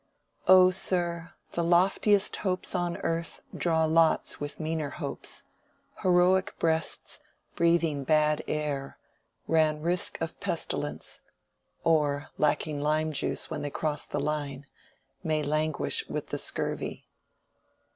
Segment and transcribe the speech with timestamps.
[0.47, 5.43] "Oh, sir, the loftiest hopes on earth Draw lots with meaner hopes:
[6.01, 7.19] heroic breasts,
[7.55, 8.97] Breathing bad air,
[9.47, 11.21] run risk of pestilence;
[11.83, 14.65] Or, lacking lime juice when they cross the Line,
[15.23, 17.05] May languish with the scurvy."